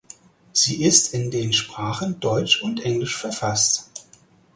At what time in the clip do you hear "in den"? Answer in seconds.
1.13-1.53